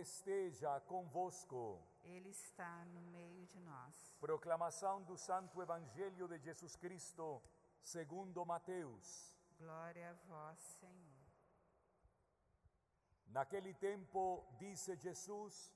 Esteja 0.00 0.78
convosco. 0.86 1.82
Ele 2.04 2.28
está 2.28 2.84
no 2.86 3.00
meio 3.00 3.44
de 3.46 3.58
nós. 3.60 4.14
Proclamação 4.20 5.02
do 5.02 5.16
Santo 5.16 5.60
Evangelho 5.60 6.28
de 6.28 6.38
Jesus 6.38 6.76
Cristo, 6.76 7.42
segundo 7.82 8.46
Mateus. 8.46 9.36
Glória 9.58 10.10
a 10.10 10.14
vós, 10.28 10.60
Senhor. 10.78 11.26
Naquele 13.26 13.74
tempo, 13.74 14.46
disse 14.56 14.94
Jesus: 14.94 15.74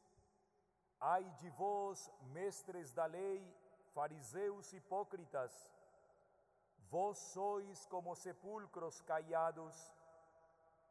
Ai 1.01 1.25
de 1.41 1.51
vós, 1.51 2.09
mestres 2.33 2.93
da 2.93 3.07
lei, 3.07 3.45
fariseus 3.93 4.73
hipócritas, 4.73 5.53
vós 6.89 7.19
sois 7.19 7.87
como 7.87 8.15
sepulcros 8.15 9.01
caiados, 9.01 9.75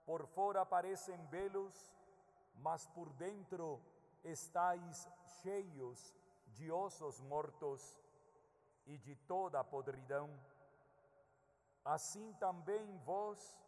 por 0.05 0.27
fora 0.27 0.65
parecem 0.65 1.17
belos, 1.27 1.89
mas 2.55 2.87
por 2.87 3.09
dentro 3.13 3.81
estáis 4.23 5.07
cheios 5.41 6.15
de 6.47 6.71
ossos 6.71 7.19
mortos 7.21 7.99
e 8.85 8.97
de 8.97 9.15
toda 9.15 9.63
podridão. 9.63 10.29
Assim 11.83 12.33
também 12.33 12.97
vós, 12.99 13.59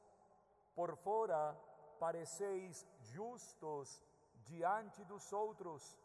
por 0.75 0.95
fora, 0.97 1.57
pareceis 1.99 2.85
justos 2.99 4.01
diante 4.43 5.03
dos 5.05 5.31
outros, 5.31 5.99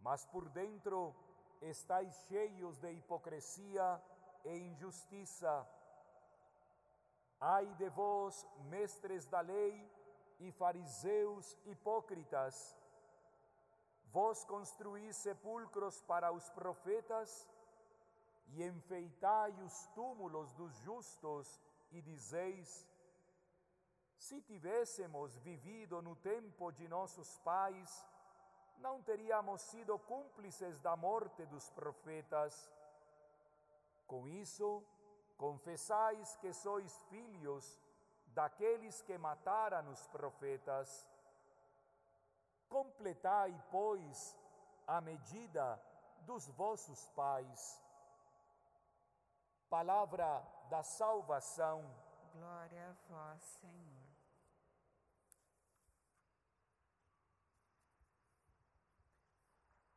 mas 0.00 0.24
por 0.24 0.48
dentro 0.48 1.14
estáis 1.60 2.14
cheios 2.26 2.78
de 2.78 2.92
hipocrisia 2.92 4.02
e 4.44 4.56
injustiça. 4.70 5.66
Ai 7.40 7.66
de 7.74 7.88
vós, 7.90 8.46
mestres 8.64 9.26
da 9.26 9.40
lei 9.40 9.90
e 10.40 10.50
fariseus 10.52 11.56
hipócritas, 11.64 12.76
vós 14.06 14.44
construís 14.44 15.16
sepulcros 15.16 16.02
para 16.02 16.32
os 16.32 16.48
profetas 16.50 17.48
e 18.48 18.62
enfeitai 18.62 19.52
os 19.62 19.86
túmulos 19.88 20.52
dos 20.52 20.74
justos 20.78 21.60
e 21.90 22.00
dizeis: 22.00 22.86
se 24.16 24.40
tivéssemos 24.40 25.36
vivido 25.38 26.00
no 26.00 26.16
tempo 26.16 26.70
de 26.72 26.88
nossos 26.88 27.38
pais, 27.38 28.06
não 28.78 29.02
teríamos 29.02 29.60
sido 29.62 29.98
cúmplices 29.98 30.78
da 30.78 30.96
morte 30.96 31.44
dos 31.46 31.70
profetas. 31.70 32.70
Com 34.06 34.26
isso, 34.28 34.82
confessais 35.36 36.36
que 36.36 36.52
sois 36.52 37.02
filhos 37.04 37.80
daqueles 38.34 39.00
que 39.02 39.16
mataram 39.16 39.88
os 39.90 40.06
profetas. 40.08 41.08
Completai, 42.68 43.52
pois, 43.70 44.36
a 44.86 45.00
medida 45.00 45.80
dos 46.22 46.46
vossos 46.48 47.06
pais. 47.10 47.80
Palavra 49.70 50.42
da 50.68 50.82
salvação. 50.82 51.78
Glória 52.32 52.90
a 52.90 52.94
vós, 53.08 53.42
Senhor. 53.60 54.04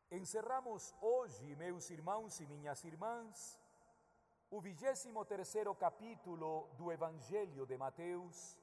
Encerramos 0.09 0.95
hoje, 1.01 1.55
meus 1.55 1.89
irmãos 1.89 2.39
e 2.39 2.47
minhas 2.47 2.83
irmãs, 2.85 3.59
o 4.49 4.61
23 4.61 5.77
capítulo 5.77 6.69
do 6.77 6.89
Evangelho 6.89 7.65
de 7.65 7.77
Mateus. 7.77 8.57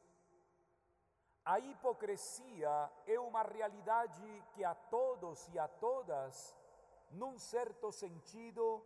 A 1.44 1.58
hipocrisia 1.58 2.90
é 3.06 3.20
uma 3.20 3.42
realidade 3.42 4.42
que 4.54 4.64
a 4.64 4.74
todos 4.74 5.46
e 5.48 5.58
a 5.58 5.68
todas, 5.68 6.56
num 7.10 7.38
certo 7.38 7.92
sentido, 7.92 8.82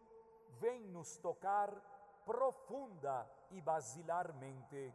vem 0.59 0.89
nos 0.89 1.17
tocar 1.19 1.71
profunda 2.25 3.31
e 3.53 3.61
basilarmente. 3.61 4.93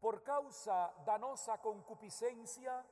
Por 0.00 0.20
causa 0.22 0.88
da 1.04 1.16
nossa 1.18 1.56
concupiscência, 1.56 2.84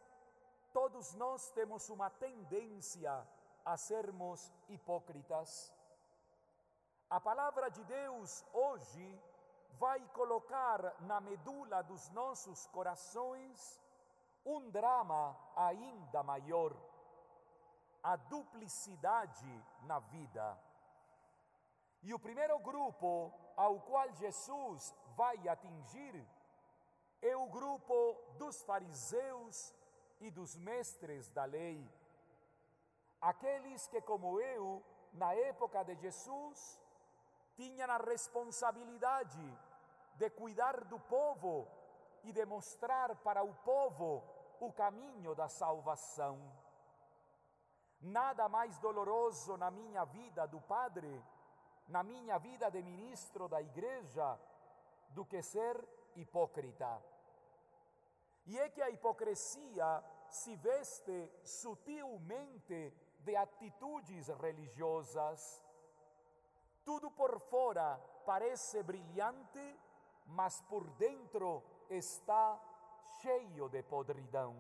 todos 0.73 1.15
nós 1.15 1.51
temos 1.51 1.89
uma 1.91 2.11
tendência 2.11 3.27
a 3.65 3.77
sermos 3.77 4.53
hipócritas. 4.69 5.76
A 7.09 7.21
palavra 7.21 7.71
de 7.71 7.85
Deus 7.85 8.45
hoje 8.53 9.23
vai 9.79 10.01
colocar 10.09 11.01
na 11.03 11.21
medula 11.21 11.81
dos 11.83 12.11
nossos 12.11 12.67
corações 12.67 13.81
um 14.45 14.69
drama 14.71 15.39
ainda 15.55 16.25
maior, 16.25 16.75
a 18.03 18.17
duplicidade 18.17 19.65
na 19.83 20.01
vida. 20.01 20.59
E 22.03 22.13
o 22.13 22.19
primeiro 22.19 22.59
grupo 22.59 23.33
ao 23.57 23.81
qual 23.83 24.13
Jesus 24.15 24.93
vai 25.15 25.49
atingir 25.49 26.27
é 27.23 27.37
o 27.37 27.47
grupo 27.47 27.95
dos 28.37 28.63
fariseus 28.65 29.73
e 30.19 30.29
dos 30.29 30.57
mestres 30.57 31.29
da 31.29 31.45
lei. 31.45 31.89
Aqueles 33.21 33.87
que, 33.87 34.01
como 34.01 34.41
eu, 34.41 34.85
na 35.13 35.33
época 35.35 35.85
de 35.85 35.95
Jesus, 35.95 36.81
tinham 37.57 37.91
a 37.91 37.97
responsabilidade 37.97 39.59
de 40.15 40.31
cuidar 40.31 40.85
do 40.85 40.99
povo 41.01 41.67
e 42.23 42.33
de 42.33 42.45
mostrar 42.45 43.17
para 43.17 43.43
o 43.43 43.55
povo 43.57 44.23
o 44.61 44.73
caminho 44.73 45.35
da 45.35 45.49
salvação. 45.49 46.39
Nada 48.01 48.49
mais 48.49 48.79
doloroso 48.79 49.57
na 49.57 49.71
minha 49.71 50.05
vida 50.05 50.47
do 50.47 50.61
padre, 50.61 51.25
na 51.89 52.03
minha 52.03 52.39
vida 52.39 52.71
de 52.71 52.83
ministro 52.83 53.49
da 53.49 53.61
igreja, 53.61 54.39
do 55.11 55.25
que 55.25 55.43
ser 55.43 55.77
hipócrita. 56.15 57.03
E 58.45 58.59
é 58.59 58.69
que 58.69 58.83
a 58.83 58.91
hipocrisia 58.91 60.05
se 60.29 60.55
veste 60.57 61.31
sutilmente 61.45 62.93
de 63.21 63.37
atitudes 63.37 64.29
religiosas. 64.29 65.63
Tudo 66.87 67.11
por 67.11 67.39
fora 67.51 68.01
parece 68.25 68.83
brilhante, 68.83 69.67
mas 70.39 70.63
por 70.63 70.85
dentro 70.93 71.63
está 71.91 72.59
cheio 73.21 73.69
de 73.69 73.83
podridão. 73.83 74.57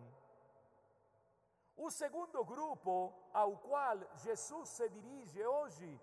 O 1.76 1.90
segundo 1.90 2.44
grupo 2.44 3.14
ao 3.32 3.56
qual 3.68 3.98
Jesus 4.16 4.68
se 4.68 4.86
dirige 4.90 5.42
hoje 5.46 6.00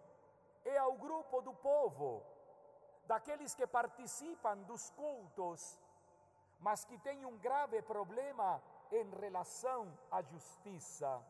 é 0.65 0.77
ao 0.77 0.93
grupo 0.93 1.41
do 1.41 1.53
povo, 1.53 2.23
daqueles 3.05 3.53
que 3.53 3.67
participam 3.67 4.57
dos 4.63 4.89
cultos 4.91 5.61
mas 6.63 6.85
que 6.85 6.97
tem 6.97 7.25
um 7.25 7.37
grave 7.37 7.81
problema 7.81 8.63
em 8.89 9.09
relação 9.19 9.99
à 10.09 10.21
justiça. 10.21 11.21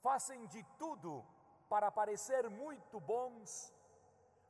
Fazem 0.00 0.46
de 0.46 0.62
tudo 0.78 1.22
para 1.68 1.90
parecer 1.90 2.48
muito 2.48 2.98
bons, 3.00 3.72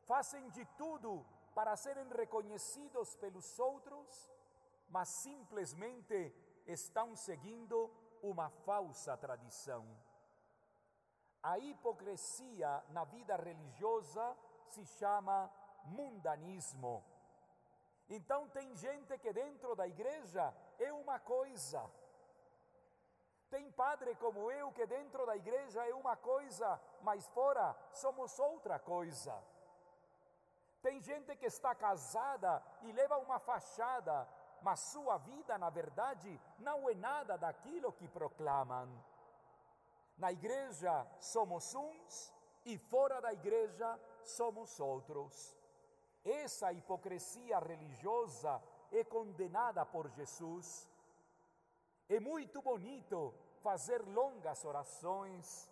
fazem 0.07 0.49
de 0.51 0.65
tudo 0.77 1.25
para 1.55 1.77
serem 1.77 2.09
reconhecidos 2.09 3.17
pelos 3.17 3.59
outros, 3.59 4.31
mas 4.89 5.09
simplesmente 5.09 6.33
estão 6.67 7.17
seguindo 7.17 7.91
uma 8.23 8.49
falsa 8.51 9.17
tradição. 9.17 9.85
A 11.43 11.59
hipocrisia 11.59 12.85
na 12.91 13.05
vida 13.05 13.37
religiosa 13.37 14.37
se 14.69 14.85
chama 14.85 15.51
mundanismo 15.85 17.05
então 18.09 18.49
tem 18.49 18.75
gente 18.75 19.19
que 19.19 19.33
dentro 19.33 19.77
da 19.77 19.87
igreja 19.87 20.55
é 20.79 20.93
uma 20.93 21.19
coisa. 21.19 21.85
Tem 23.51 23.71
padre 23.73 24.15
como 24.17 24.51
eu 24.51 24.71
que 24.73 24.87
dentro 24.87 25.25
da 25.25 25.37
igreja 25.37 25.87
é 25.87 25.95
uma 25.95 26.17
coisa, 26.17 26.81
mas 27.03 27.27
fora 27.29 27.75
somos 27.93 28.39
outra 28.39 28.79
coisa. 28.79 29.35
Tem 30.83 31.01
gente 31.01 31.35
que 31.37 31.47
está 31.47 31.75
casada 31.75 32.63
e 32.83 32.93
leva 32.93 33.17
uma 33.19 33.39
fachada, 33.39 34.29
mas 34.63 34.81
sua 34.81 35.17
vida, 35.19 35.57
na 35.57 35.71
verdade, 35.71 36.41
não 36.59 36.89
é 36.89 36.95
nada 36.95 37.37
daquilo 37.37 37.93
que 37.93 38.07
proclamam. 38.07 38.89
Na 40.17 40.31
igreja 40.31 41.07
somos 41.19 41.75
uns 41.75 42.35
e 42.65 42.77
fora 42.77 43.21
da 43.21 43.33
igreja 43.33 43.99
somos 44.23 44.79
outros. 44.79 45.57
Essa 46.25 46.73
hipocrisia 46.73 47.59
religiosa 47.59 48.63
é 48.93 49.03
condenada 49.05 49.85
por 49.87 50.09
Jesus. 50.11 50.89
É 52.09 52.21
muito 52.21 52.61
bonito 52.63 53.35
fazer 53.63 54.03
longas 54.03 54.65
orações. 54.65 55.69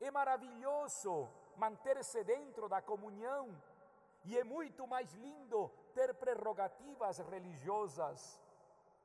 É 0.00 0.10
maravilhoso 0.10 1.28
manter-se 1.56 2.22
dentro 2.24 2.68
da 2.68 2.80
comunhão. 2.80 3.60
E 4.24 4.38
é 4.38 4.44
muito 4.44 4.86
mais 4.86 5.12
lindo 5.14 5.68
ter 5.94 6.14
prerrogativas 6.14 7.18
religiosas, 7.18 8.40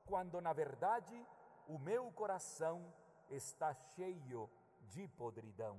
quando 0.05 0.39
na 0.39 0.53
verdade 0.53 1.27
o 1.67 1.77
meu 1.79 2.11
coração 2.11 2.93
está 3.29 3.73
cheio 3.73 4.49
de 4.81 5.07
podridão. 5.07 5.77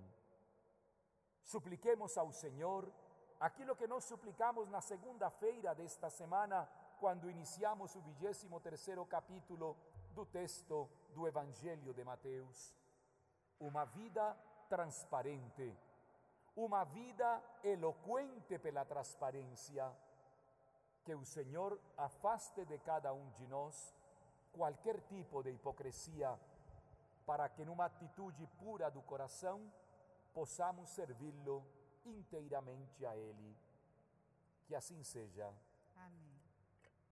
Supliquemos 1.44 2.18
ao 2.18 2.30
Senhor 2.32 2.92
aquilo 3.40 3.76
que 3.76 3.86
nós 3.86 4.04
suplicamos 4.04 4.68
na 4.68 4.80
segunda-feira 4.80 5.74
desta 5.74 6.10
semana, 6.10 6.68
quando 6.98 7.30
iniciamos 7.30 7.94
o 7.94 8.00
23 8.00 8.46
capítulo 9.08 9.76
do 10.18 10.26
texto 10.26 10.90
do 11.14 11.28
Evangelho 11.28 11.94
de 11.94 12.02
Mateus. 12.02 12.74
Uma 13.60 13.84
vida 13.84 14.36
transparente, 14.68 15.72
uma 16.56 16.82
vida 16.82 17.40
eloquente 17.62 18.58
pela 18.58 18.84
transparência. 18.84 19.88
Que 21.04 21.14
o 21.14 21.24
Senhor 21.24 21.78
afaste 21.96 22.64
de 22.64 22.78
cada 22.80 23.12
um 23.14 23.30
de 23.30 23.46
nós 23.46 23.94
qualquer 24.52 25.00
tipo 25.02 25.40
de 25.40 25.50
hipocrisia, 25.50 26.36
para 27.24 27.48
que 27.48 27.64
numa 27.64 27.84
atitude 27.84 28.44
pura 28.58 28.90
do 28.90 29.00
coração 29.02 29.72
possamos 30.34 30.90
servi-lo 30.90 31.64
inteiramente 32.04 33.06
a 33.06 33.16
Ele. 33.16 33.56
Que 34.66 34.74
assim 34.74 35.00
seja. 35.04 35.48
Amém. 35.96 36.37